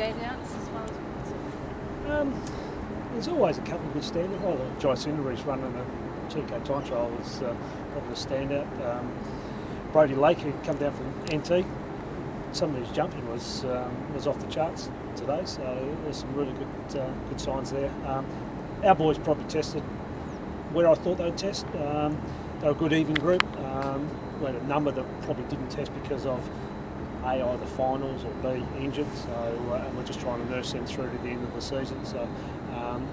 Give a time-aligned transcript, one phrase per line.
[0.00, 2.42] standouts as far as Um,
[3.12, 4.42] there's always a couple of good standouts.
[4.44, 7.54] Oh, the Jai Cindery's running the 2K time trial was uh,
[7.92, 8.68] probably a standout.
[8.86, 9.12] Um,
[9.92, 11.66] Brody Lake, who come down from NT,
[12.52, 15.62] some of his jumping was um, was off the charts today, so
[16.04, 17.90] there's some really good uh, good signs there.
[18.06, 18.26] Um,
[18.82, 19.82] our boys probably tested
[20.72, 21.66] where I thought they'd test.
[21.76, 22.18] Um,
[22.60, 23.44] they were a good even group.
[23.58, 24.08] Um,
[24.40, 26.40] we had a number that probably didn't test because of
[27.24, 29.06] A, either finals or B, injured.
[29.14, 29.30] So
[29.72, 32.04] uh, and we're just trying to nurse them through to the end of the season.
[32.04, 32.28] So
[32.76, 33.08] um,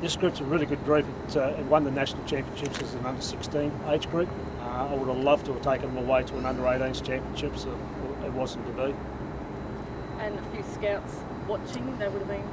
[0.00, 1.06] this group's a really good group.
[1.28, 4.28] It, uh, it won the national championships as an under 16 age group.
[4.60, 7.56] Uh, I would have loved to have taken them away to an under 18s championship,
[7.56, 7.76] so
[8.24, 8.94] it wasn't to be.
[10.20, 11.16] and a few scouts
[11.48, 12.48] watching, they would have been.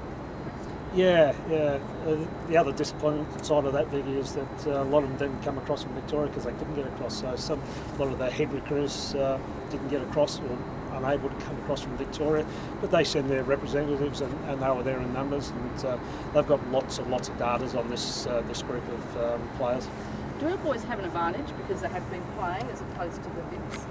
[0.94, 1.80] Yeah, yeah.
[2.06, 2.18] Uh,
[2.50, 5.42] the other disappointing side of that, Vicky, is that uh, a lot of them didn't
[5.42, 7.22] come across from Victoria because they couldn't get across.
[7.22, 7.62] So some,
[7.96, 10.58] a lot of the head recruiters uh, didn't get across or
[10.96, 12.46] unable to come across from Victoria.
[12.82, 15.98] But they send their representatives, and, and they were there in numbers, and uh,
[16.34, 19.88] they've got lots and lots of data on this uh, this group of um, players.
[20.40, 23.42] Do our boys have an advantage because they have been playing as opposed to the
[23.42, 23.86] Vips?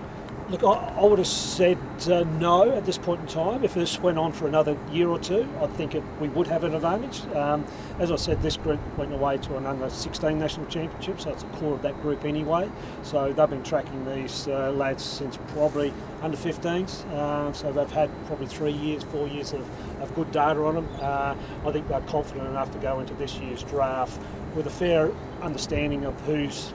[0.50, 3.62] Look, I, I would have said uh, no at this point in time.
[3.62, 6.64] If this went on for another year or two, I think it, we would have
[6.64, 7.24] an advantage.
[7.36, 7.64] Um,
[8.00, 11.44] as I said, this group went away to an under 16 national championship, so it's
[11.44, 12.68] a core of that group anyway.
[13.04, 17.08] So they've been tracking these uh, lads since probably under 15s.
[17.12, 19.64] Uh, so they've had probably three years, four years of,
[20.02, 20.88] of good data on them.
[21.00, 24.20] Uh, I think they're confident enough to go into this year's draft
[24.56, 25.12] with a fair
[25.42, 26.72] understanding of who's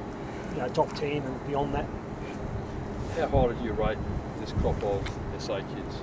[0.54, 1.86] you know, top 10 and beyond that.
[3.16, 3.98] How high did you rate
[4.40, 6.02] this crop of SA kids?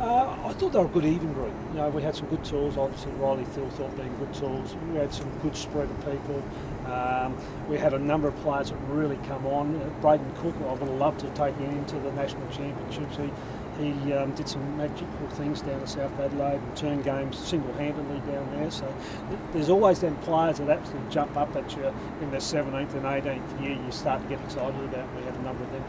[0.00, 1.52] Uh, I thought they were a good even group.
[1.72, 2.78] You know, we had some good tools.
[2.78, 4.74] Obviously, Riley Thilthorpe being good tools.
[4.90, 6.42] We had some good spread of people.
[6.90, 7.36] Um,
[7.68, 9.76] we had a number of players that really come on.
[9.76, 13.16] Uh, Brayden Cook, I would have loved to take him into the national championships.
[13.18, 13.30] He
[13.78, 18.48] he um, did some magical things down at South Adelaide and turned games single-handedly down
[18.52, 18.70] there.
[18.70, 22.94] So th- there's always them players that absolutely jump up at you in their 17th
[22.94, 23.76] and 18th year.
[23.84, 25.12] You start to get excited about.
[25.16, 25.82] We had a number of them.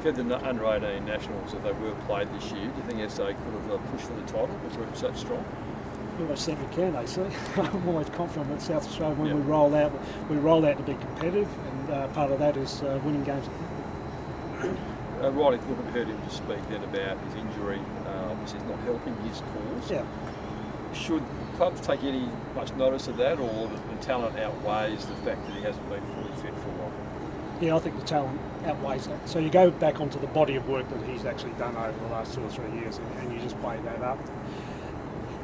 [0.00, 2.82] If you had the under 18 nationals, if they were played this year, do you
[2.88, 4.58] think SA could have uh, pushed for the title?
[4.66, 5.44] The group so strong.
[6.18, 7.20] We think we can, AC.
[7.56, 9.92] I'm always confident that South Australia, when we roll out,
[10.30, 13.46] we roll out to be competitive, and uh, part of that is uh, winning games.
[15.22, 17.80] Uh, Riley Thilthorpe heard him just speak then about his injury.
[18.06, 19.90] Uh, obviously, it's not helping his cause.
[19.90, 20.06] Yeah.
[20.94, 21.22] Should
[21.56, 25.60] clubs take any much notice of that, or the talent outweighs the fact that he
[25.60, 27.19] hasn't been fully fit for a while?
[27.60, 29.28] Yeah, I think the talent outweighs that.
[29.28, 32.12] So you go back onto the body of work that he's actually done over the
[32.12, 34.18] last two or three years, and, and you just play that up.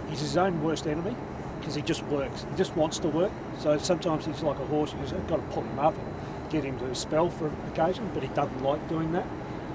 [0.09, 1.15] He's his own worst enemy
[1.61, 2.47] because he just works.
[2.49, 3.33] He just wants to work.
[3.59, 4.95] So sometimes he's like a horse.
[4.99, 8.31] You've got to pull him up and get him to spell for occasion, but he
[8.31, 9.27] doesn't like doing that.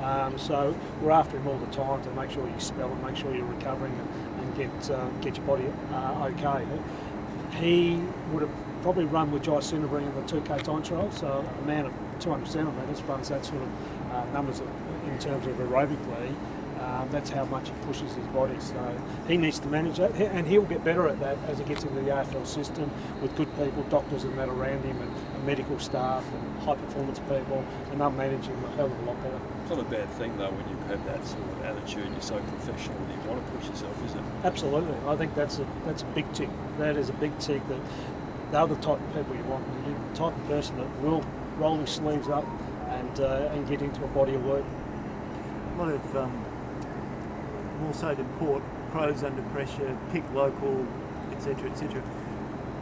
[0.01, 3.15] Um, so we're after him all the time to make sure you spell and make
[3.15, 6.65] sure you're recovering and, and get uh, get your body uh, okay.
[7.59, 11.65] He would have probably run with Jai Cinderbury in the 2K time trial, so a
[11.65, 14.67] man of 200 centimetres runs that sort of uh, numbers of,
[15.07, 16.35] in terms of aerobically.
[16.81, 18.59] Um, that's how much he pushes his body.
[18.59, 18.97] So
[19.27, 22.01] he needs to manage that, and he'll get better at that as he gets into
[22.01, 22.89] the AFL system
[23.21, 27.19] with good people, doctors and that around him, and, and medical staff and high performance
[27.19, 29.39] people, and they'll manage him a hell of a lot better.
[29.61, 32.09] It's not a bad thing though when you have that sort of attitude.
[32.11, 34.21] You're so professional that you want to push yourself, is it?
[34.43, 36.49] Absolutely, I think that's a that's a big tick.
[36.79, 37.61] That is a big tick.
[37.69, 37.79] That
[38.51, 39.65] they're the type of people you want.
[39.87, 41.23] You're the type of person that will
[41.57, 42.45] roll his sleeves up
[42.89, 44.65] and uh, and get into a body of work.
[45.75, 46.45] A lot of um,
[47.79, 48.61] more so to Port,
[48.91, 50.85] Crows under pressure, pick local,
[51.31, 52.03] etc., etc.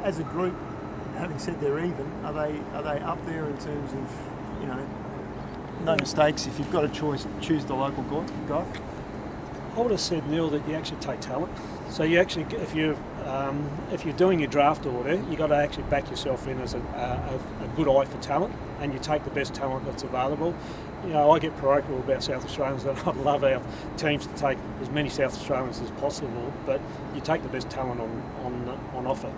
[0.04, 0.56] As a group,
[1.18, 4.88] having said they're even, are they are they up there in terms of you know
[5.84, 6.48] no mistakes?
[6.48, 8.66] If you've got a choice, choose the local guy.
[9.80, 11.58] I would have said Neil that you actually take talent.
[11.90, 15.56] So you actually, if you um, if you're doing your draft order, you got to
[15.56, 19.24] actually back yourself in as a, a, a good eye for talent, and you take
[19.24, 20.54] the best talent that's available.
[21.06, 23.62] You know, I get parochial about South Australians, and I'd love our
[23.96, 26.54] teams to take as many South Australians as possible.
[26.66, 26.82] But
[27.16, 28.10] you take the best talent on
[28.44, 29.32] on on offer.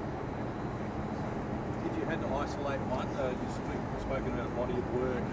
[1.85, 5.23] If you had to isolate one, uh, you've spoken about body of work,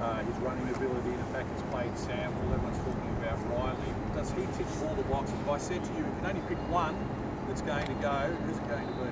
[0.00, 2.30] uh, his running ability, the fact he's played Sam.
[2.30, 3.93] sample, everyone's talking about Riley.
[4.72, 5.34] Tick all the boxes?
[5.40, 6.96] If I said to you, you can only pick one
[7.48, 9.10] that's going to go, who's it going to be?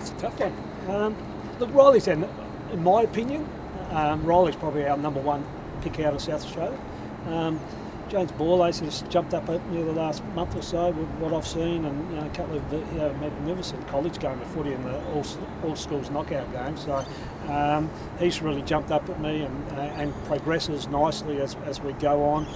[0.00, 0.54] It's a tough one.
[0.88, 1.16] Um,
[1.58, 2.28] look, Riley's, in,
[2.72, 3.48] in my opinion,
[3.90, 5.44] um, Riley's probably our number one
[5.82, 6.78] pick out of South Australia.
[7.26, 7.60] Um,
[8.08, 11.84] James Borlase has jumped up near the last month or so with what I've seen,
[11.84, 14.98] and you know, a couple of you know, magnificent college game of footy in the
[15.08, 15.26] all,
[15.62, 16.76] all schools knockout game.
[16.78, 17.04] So
[17.48, 21.92] um, he's really jumped up at me and, uh, and progresses nicely as, as we
[21.94, 22.46] go on.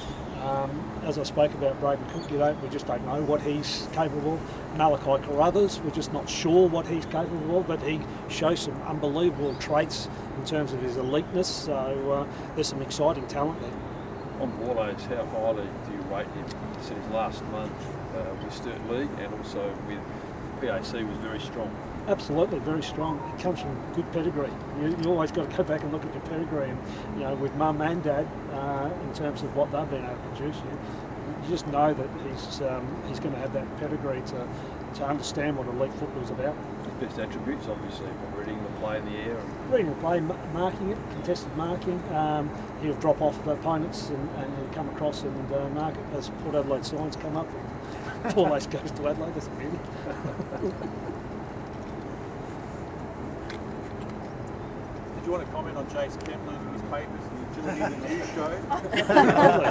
[0.42, 3.88] Um, as I spoke about Brayden Cook, you don't, we just don't know what he's
[3.92, 4.34] capable.
[4.34, 4.76] of.
[4.76, 9.54] Malachy Carruthers, we're just not sure what he's capable of, but he shows some unbelievable
[9.56, 11.46] traits in terms of his eliteness.
[11.46, 13.70] So uh, there's some exciting talent there.
[14.40, 16.46] On Borlase, how highly do you rate him?
[16.80, 17.72] Since last month
[18.16, 20.00] uh, with Sturt League and also with
[20.60, 21.70] PAC was very strong.
[22.08, 23.20] Absolutely, very strong.
[23.36, 24.50] It comes from good pedigree.
[24.80, 26.78] You, you always got to go back and look at your pedigree, and
[27.16, 30.20] you know, with mum and dad, uh, in terms of what they've been able to
[30.30, 30.78] produce, you,
[31.42, 34.48] you just know that he's um, he's going to have that pedigree to
[34.94, 36.56] to understand what elite football's about.
[36.84, 39.38] His best attributes, obviously, reading the play in the air.
[39.38, 42.02] And Reading the play, ma- marking it, contested marking.
[42.12, 42.50] Um,
[42.82, 46.56] he'll drop off opponents and, and he'll come across and uh, mark it as Port
[46.56, 47.48] Adelaide signs come up.
[48.30, 49.78] Paul always goes to Adelaide, that's a beauty.
[55.32, 58.08] You want to comment on Jason Kemp losing his papers and the agility of the
[58.08, 59.58] news show?